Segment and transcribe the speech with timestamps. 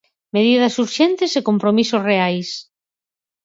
[0.35, 2.49] "Medidas urxentes e compromisos reais".